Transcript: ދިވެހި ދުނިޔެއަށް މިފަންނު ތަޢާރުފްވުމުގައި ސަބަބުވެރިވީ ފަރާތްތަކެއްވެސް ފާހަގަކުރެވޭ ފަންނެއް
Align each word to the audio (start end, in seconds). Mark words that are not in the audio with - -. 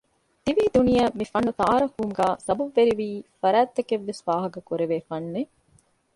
ދިވެހި 0.43 0.69
ދުނިޔެއަށް 0.75 1.17
މިފަންނު 1.19 1.51
ތަޢާރުފްވުމުގައި 1.59 2.35
ސަބަބުވެރިވީ 2.45 3.09
ފަރާތްތަކެއްވެސް 3.41 4.21
ފާހަގަކުރެވޭ 4.25 4.97
ފަންނެއް 5.09 5.51